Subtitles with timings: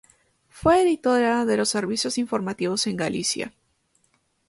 [0.49, 3.53] Fue editora de los servicios informativos en Galicia.